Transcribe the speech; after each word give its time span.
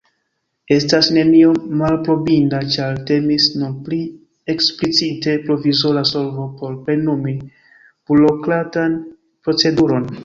Estas 0.75 1.09
nenio 1.17 1.49
malaprobinda, 1.81 2.61
ĉar 2.75 2.97
temis 3.11 3.45
nur 3.63 3.75
pri 3.89 3.99
eksplicite 4.55 5.35
provizora 5.45 6.03
solvo 6.13 6.47
por 6.63 6.81
plenumi 6.89 7.35
burokratan 8.09 9.01
proceduron. 9.47 10.11